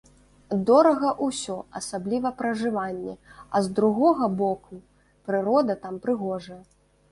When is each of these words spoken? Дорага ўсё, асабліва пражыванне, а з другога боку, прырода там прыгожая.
Дорага 0.69 1.09
ўсё, 1.27 1.57
асабліва 1.79 2.31
пражыванне, 2.39 3.15
а 3.55 3.63
з 3.67 3.75
другога 3.81 4.33
боку, 4.41 4.83
прырода 5.29 5.79
там 5.87 6.03
прыгожая. 6.07 6.61